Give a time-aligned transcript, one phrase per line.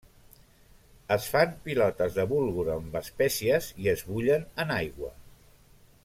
[1.15, 5.13] Es fan pilotes de bulgur amb espècies i es bullen en aigua.